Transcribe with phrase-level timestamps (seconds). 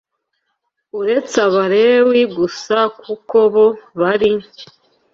[0.99, 3.65] uretse Abalewi gusa kuko bo
[3.99, 4.31] bari